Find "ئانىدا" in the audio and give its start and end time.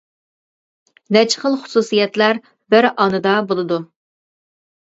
2.93-3.37